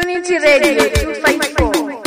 [0.00, 2.02] Unity Radio 254.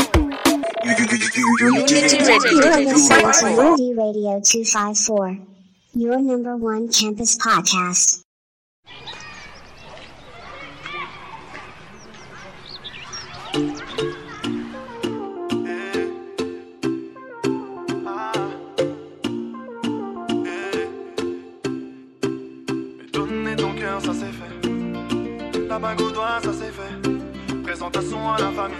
[0.86, 3.78] Unity Radio 254.
[3.78, 5.38] Unity Radio 254,
[5.94, 8.25] your number one campus podcast.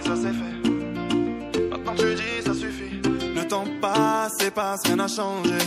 [0.04, 1.68] Ça c'est fait.
[1.70, 3.00] Maintenant tu dis, ça suffit.
[3.34, 5.58] Le temps passe et passe, rien n'a changé.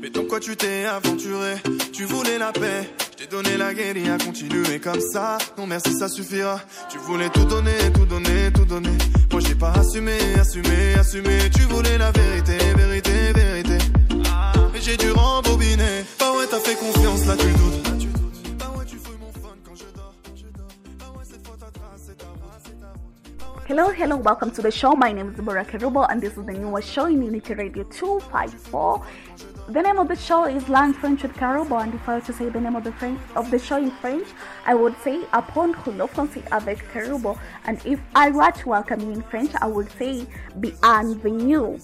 [0.00, 1.56] Mais donc quoi tu t'es aventuré?
[1.92, 5.38] Tu voulais la paix, je t'ai donné la à continuer comme ça.
[5.58, 6.60] Non merci, ça suffira.
[6.88, 8.96] Tu voulais tout donner, tout donner, tout donner.
[9.32, 11.50] Moi j'ai pas assumé, assumé, assumé.
[11.54, 13.78] Tu voulais la vérité, vérité, vérité.
[14.72, 16.04] Mais j'ai dû rembobiner.
[16.20, 18.05] Bah ouais, t'as fait confiance, là tu doutes.
[23.66, 24.92] Hello, hello, welcome to the show.
[24.92, 29.04] My name is Deborah Kerubo, and this is the newest show in Unity Radio 254.
[29.70, 32.32] The name of the show is Learn French with Kerubo, and if I were to
[32.32, 34.28] say the name of the French of the show in French,
[34.66, 37.36] I would say Apprendre le français avec Kerubo.
[37.64, 40.28] And if I were to welcome you in French, I would say
[40.60, 41.76] Bienvenue.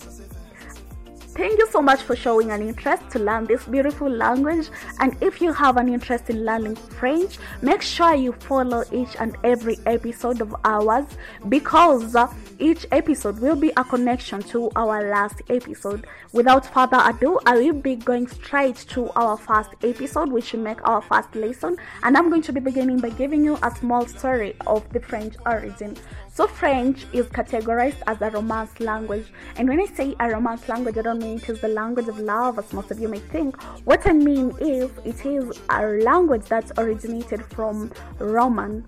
[1.34, 4.68] Thank you so much for showing an interest to learn this beautiful language.
[5.00, 9.34] And if you have an interest in learning French, make sure you follow each and
[9.42, 11.06] every episode of ours
[11.48, 16.06] because uh, each episode will be a connection to our last episode.
[16.32, 20.86] Without further ado, I will be going straight to our first episode, which will make
[20.86, 21.78] our first lesson.
[22.02, 25.36] And I'm going to be beginning by giving you a small story of the French
[25.46, 25.96] origin.
[26.34, 29.26] So French is categorized as a romance language.
[29.56, 32.18] And when I say a romance language, I don't mean it is the language of
[32.18, 33.60] love as most of you may think.
[33.84, 38.86] What I mean is it is a language that originated from Roman.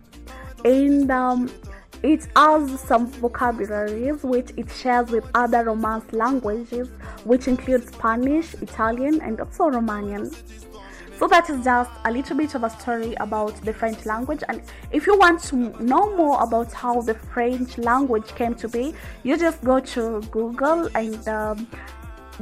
[0.64, 1.50] And um,
[2.02, 6.88] it has some vocabularies which it shares with other Romance languages,
[7.24, 10.34] which include Spanish, Italian, and also Romanian.
[11.18, 14.42] So that is just a little bit of a story about the French language.
[14.48, 18.94] And if you want to know more about how the French language came to be,
[19.22, 21.68] you just go to Google and um,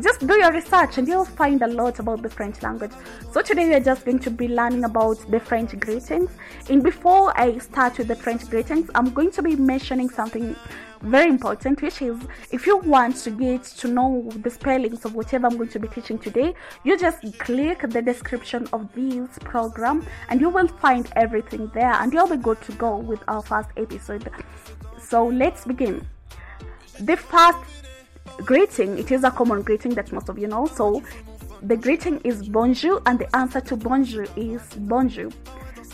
[0.00, 2.92] just do your research and you'll find a lot about the French language.
[3.30, 6.30] So today we are just going to be learning about the French greetings.
[6.70, 10.56] And before I start with the French greetings, I'm going to be mentioning something
[11.02, 12.16] very important, which is
[12.50, 15.88] if you want to get to know the spellings of whatever I'm going to be
[15.88, 16.54] teaching today,
[16.84, 22.12] you just click the description of this program and you will find everything there and
[22.12, 24.30] you'll be good to go with our first episode.
[24.98, 26.06] So let's begin.
[27.00, 27.81] The first
[28.38, 30.66] greeting it is a common greeting that most of you know.
[30.66, 31.02] So
[31.62, 35.30] the greeting is bonjour and the answer to bonjour is bonjour.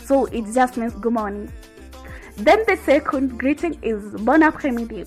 [0.05, 1.51] So it just means good morning.
[2.37, 5.05] Then the second greeting is bon après-midi.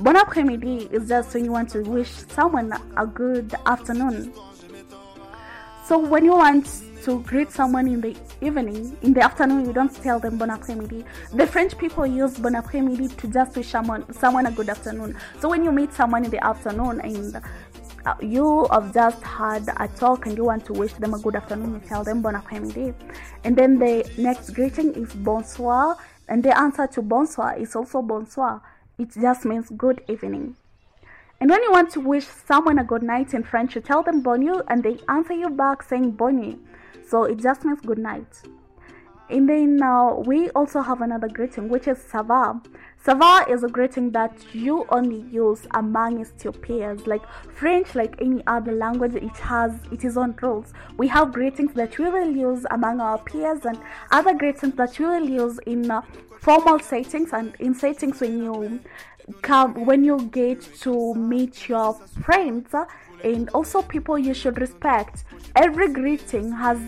[0.00, 4.32] Bon après-midi is just when you want to wish someone a good afternoon.
[5.86, 6.68] So when you want
[7.04, 11.04] to greet someone in the evening, in the afternoon, you don't tell them bon après-midi.
[11.32, 15.16] The French people use bon après-midi to just wish someone, someone a good afternoon.
[15.40, 17.40] So when you meet someone in the afternoon and
[18.04, 21.36] uh, you have just had a talk and you want to wish them a good
[21.36, 22.94] afternoon, you tell them bon après-midi.
[23.44, 25.96] And then the next greeting is bonsoir,
[26.28, 28.62] and the answer to bonsoir is also bonsoir.
[28.98, 30.56] It just means good evening.
[31.38, 34.22] And when you want to wish someone a good night in French, you tell them
[34.22, 36.58] bonjour and they answer you back saying bonne.
[37.06, 38.42] So it just means good night.
[39.28, 42.60] And then uh, we also have another greeting which is ça va.
[43.04, 47.06] Ça va is a greeting that you only use amongst your peers.
[47.06, 47.22] Like
[47.54, 50.72] French, like any other language, it has its own rules.
[50.96, 53.78] We have greetings that we will use among our peers and
[54.10, 56.02] other greetings that we will use in uh,
[56.40, 58.80] formal settings and in settings when you
[59.42, 62.72] come when you get to meet your friends
[63.24, 65.24] and also people you should respect.
[65.54, 66.78] Every greeting has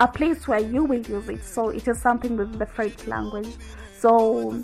[0.00, 1.44] a place where you will use it.
[1.44, 3.48] So it is something with the French language.
[3.98, 4.62] So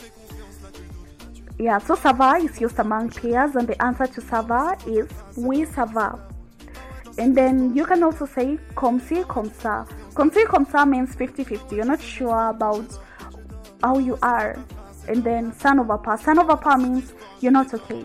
[1.58, 5.08] yeah, so ça va is used among peers, and the answer to ça va is
[5.36, 6.18] oui ça va.
[7.18, 9.86] And then you can also say comme ci comme ça.
[10.14, 11.72] Comme ci comme ça means 50-50.
[11.72, 12.86] You're not sure about
[13.82, 14.56] how you are.
[15.08, 16.16] And then ça ne va pas.
[16.16, 18.04] Ça ne va pas means you're not okay.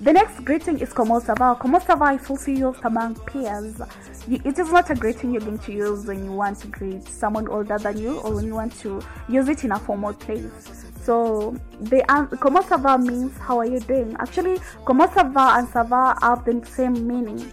[0.00, 1.56] The next greeting is como ça va.
[1.56, 3.80] Como ça is also used among peers.
[4.28, 7.48] It is not a greeting you're going to use when you want to greet someone
[7.48, 10.86] older than you or when you want to use it in a formal place.
[11.02, 12.04] So the
[12.40, 14.14] como ça means how are you doing?
[14.20, 15.22] Actually, como ça
[15.58, 17.50] and ça va have the same meaning.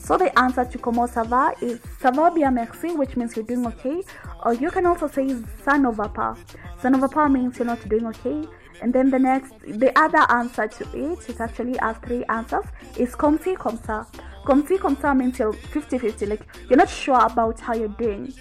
[0.00, 3.44] So the answer to comment ça va is ça va bien merci, which means you're
[3.44, 4.02] doing okay.
[4.44, 5.28] Or you can also say
[5.64, 6.36] ça ne va pas.
[6.80, 8.48] Ça va pas means you're not doing okay.
[8.82, 12.64] And then the next, the other answer to it, it actually has three answers,
[12.96, 14.06] is ça.
[14.44, 18.32] Comme si, comme means you're 50-50, like you're not sure about how you're doing.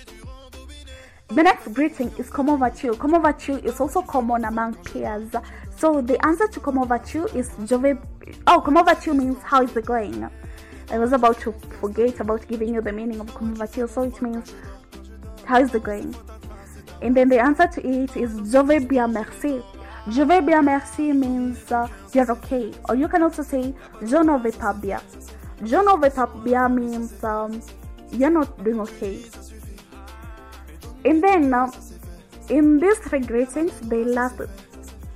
[1.29, 2.93] The next greeting is comment vas-tu?
[2.95, 5.31] Comment vas-tu is also common among peers.
[5.75, 7.95] So the answer to comment vas-tu is je vais.
[8.45, 10.29] Oh, comment vas-tu means how is it going?
[10.91, 11.51] I was about to
[11.81, 14.53] forget about giving you the meaning of comment vas-tu, so it means
[15.45, 16.15] how is it going?
[17.01, 18.31] And then the answer to it is
[18.63, 19.63] vais bien merci.
[20.07, 22.71] Je vais bien merci means uh, you're okay.
[22.87, 25.01] Or you can also say je ne vais pas bien.
[25.63, 27.59] Je ne vais pas bien means um,
[28.11, 29.19] you're not doing okay.
[31.03, 31.71] And then uh,
[32.49, 34.41] in these three greetings, the last,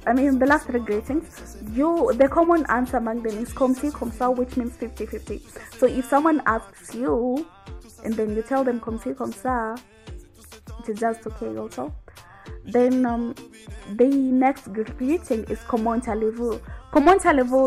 [0.08, 3.92] I mean the last three greetings, you the common answer among them is comme si
[3.92, 5.42] comme ça, which means 50-50.
[5.78, 7.46] So if someone asks you,
[8.04, 9.78] and then you tell them comme si comme ça,
[10.80, 11.94] it is just okay also.
[12.66, 13.36] Then um,
[13.96, 16.60] the next greeting is comment allez-vous.
[16.92, 17.20] Comment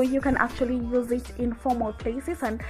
[0.05, 2.61] you can actually use it in formal places and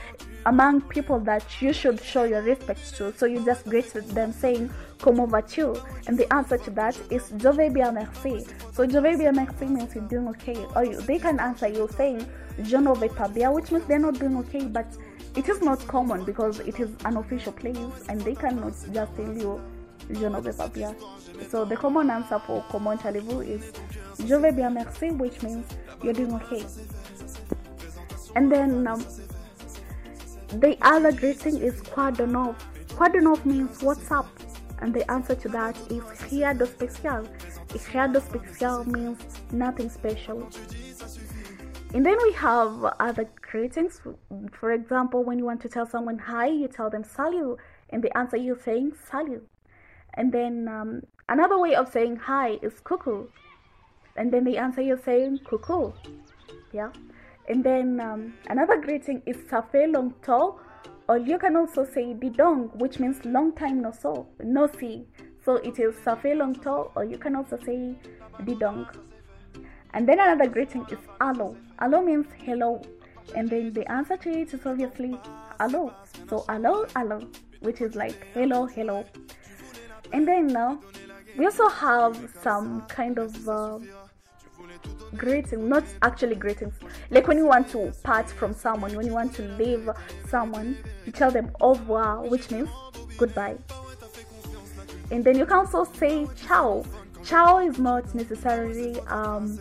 [0.46, 3.12] among people that you should show your respect to.
[3.16, 4.70] So you just greet them saying
[5.00, 5.74] comment vas-tu?
[6.06, 8.44] And the answer to that is je vais bien merci.
[8.72, 10.66] So je vais bien merci means you're doing okay.
[10.74, 12.26] Or they can answer you saying
[12.62, 14.86] je ne vais pas bien, which means they're not doing okay, but
[15.36, 17.78] it is not common because it is an official place
[18.08, 19.60] and they cannot just tell you
[20.12, 20.94] je ne vais pas bien.
[21.50, 23.72] So the common answer for comment allez-vous is
[24.26, 25.64] je vais bien merci, which means
[26.02, 26.64] you're doing okay.
[28.34, 29.04] And then um,
[30.60, 34.26] the other greeting is de neuf means what's up,
[34.80, 37.26] and the answer to that is rien de spécial.
[37.92, 39.18] Rien de spécial means
[39.50, 40.48] nothing special.
[41.94, 44.00] And then we have other greetings.
[44.52, 47.58] For example, when you want to tell someone hi, you tell them salut,
[47.90, 49.46] and the answer you're saying salut.
[50.14, 53.28] And then um, another way of saying hi is coucou.
[54.16, 55.94] And then the answer you're saying coucou.
[56.72, 56.90] Yeah.
[57.48, 60.62] And then um, another greeting is safe long longtemps,
[61.08, 65.06] or you can also say didong, which means long time no so, no see.
[65.44, 67.96] So it is safe long longtemps, or you can also say
[68.40, 68.86] didong.
[69.94, 71.56] And then another greeting is allo.
[71.80, 72.82] Allo means hello.
[73.34, 75.18] And then the answer to it is obviously
[75.60, 75.92] allo.
[76.28, 77.20] So allo, allo,
[77.60, 79.04] which is like hello, hello.
[80.12, 80.76] And then uh,
[81.36, 83.78] we also have some kind of uh,
[85.16, 86.74] greeting, not actually greetings.
[87.10, 89.88] Like when you want to part from someone, when you want to leave
[90.28, 90.76] someone,
[91.06, 92.68] you tell them au revoir, which means
[93.16, 93.56] goodbye.
[95.10, 96.84] And then you can also say ciao.
[97.24, 99.58] Ciao is not necessarily um,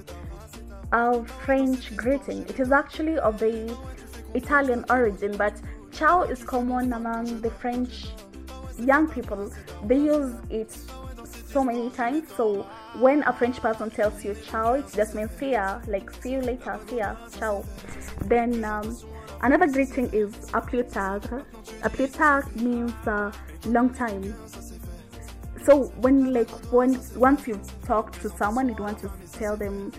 [0.91, 2.43] a French greeting.
[2.43, 3.77] It is actually of the
[4.33, 5.53] Italian origin, but
[5.91, 8.07] ciao is common among the French
[8.85, 9.51] young people.
[9.85, 10.75] They use it
[11.25, 12.29] so many times.
[12.35, 12.63] So
[12.99, 16.41] when a French person tells you ciao, it just means see ya, like see you
[16.41, 17.63] later, see ya, ciao.
[18.25, 18.97] Then um,
[19.41, 21.25] another greeting is a plus tard.
[21.83, 23.31] A plus tard means uh,
[23.65, 24.35] long time.
[25.63, 29.91] So when like once once you talk to someone, you want to tell them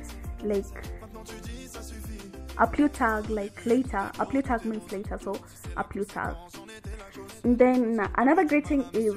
[0.42, 0.64] like
[2.58, 4.10] a plus tard, like later.
[4.18, 5.38] A plus tard means later, so
[5.76, 6.36] a plus tard.
[7.42, 9.14] Then another greeting is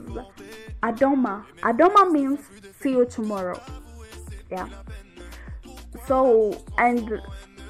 [0.81, 1.45] Adoma.
[1.61, 2.39] Adoma means
[2.79, 3.61] see you tomorrow.
[4.51, 4.67] Yeah.
[6.07, 7.21] So, and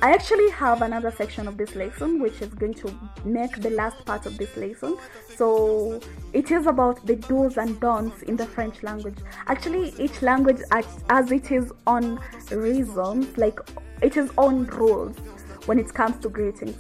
[0.01, 4.03] I actually have another section of this lesson which is going to make the last
[4.06, 4.98] part of this lesson.
[5.36, 6.01] So,
[6.34, 9.18] it is about the do's and don'ts in the French language.
[9.48, 10.62] Actually, each language,
[11.10, 12.20] as it is on
[12.51, 13.60] reasons, like
[14.01, 15.18] it is on rules
[15.65, 16.77] when it comes to greetings.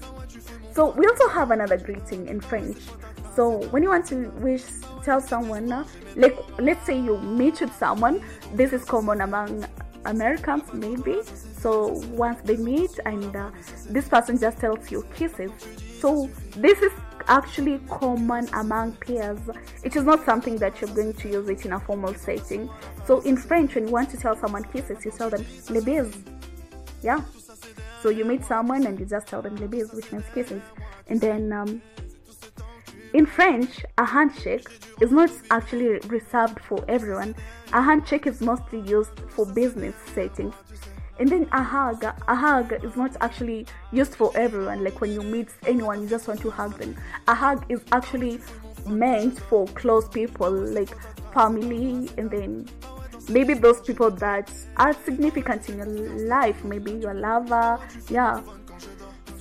[0.75, 2.77] So, we also have another greeting in French.
[3.35, 4.63] So, when you want to wish,
[5.03, 8.21] tell someone, uh, like let's say you meet with someone,
[8.53, 9.65] this is common among
[10.05, 11.21] Americans maybe.
[11.59, 13.51] So once they meet and uh,
[13.89, 15.51] this person just tells you kisses.
[15.99, 16.91] So this is
[17.27, 19.39] actually common among peers.
[19.83, 22.69] It is not something that you're going to use it in a formal setting.
[23.05, 26.15] So in French, when you want to tell someone kisses, you tell them les baises.
[27.01, 27.21] Yeah.
[28.05, 30.61] So you meet someone and you just tell them les which means kisses.
[31.07, 31.81] And then um,
[33.15, 34.67] in French, a handshake
[35.01, 37.33] is not actually reserved for everyone.
[37.73, 40.53] A handshake is mostly used for business settings.
[41.17, 44.83] And then a hug, a hug is not actually used for everyone.
[44.83, 46.95] Like when you meet anyone, you just want to hug them.
[47.27, 48.39] A hug is actually
[48.85, 50.95] meant for close people, like
[51.33, 52.69] family, and then
[53.29, 55.87] maybe those people that are significant in your
[56.27, 57.79] life, maybe your lover,
[58.09, 58.41] yeah.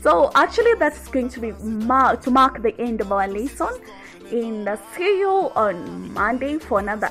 [0.01, 3.81] So actually, that's going to be mar- to mark the end of our lesson.
[4.31, 7.11] And uh, see you on Monday for another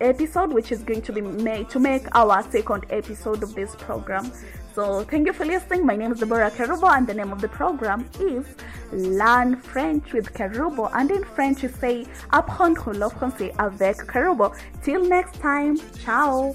[0.00, 4.32] episode, which is going to be made to make our second episode of this program.
[4.74, 5.84] So thank you for listening.
[5.84, 8.46] My name is Deborah Kerubo, and the name of the program is
[8.90, 10.90] Learn French with Kerubo.
[10.94, 14.56] And in French, you say apprendre le français avec Kerubo.
[14.82, 16.54] Till next time, ciao.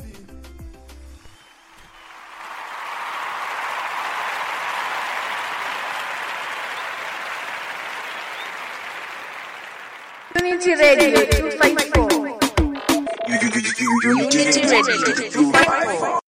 [10.39, 12.39] Unity Radio 254.
[13.27, 14.95] Unity Radio
[15.29, 16.26] 254.